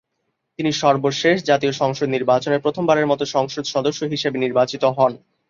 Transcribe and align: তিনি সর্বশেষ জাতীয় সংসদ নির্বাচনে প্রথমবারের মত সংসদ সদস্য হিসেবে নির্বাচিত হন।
তিনি 0.59 0.71
সর্বশেষ 0.81 1.37
জাতীয় 1.43 1.73
সংসদ 1.73 2.07
নির্বাচনে 2.07 2.57
প্রথমবারের 2.59 3.09
মত 3.11 3.21
সংসদ 3.33 3.63
সদস্য 3.65 4.01
হিসেবে 4.05 4.37
নির্বাচিত 4.39 4.83
হন। 4.97 5.11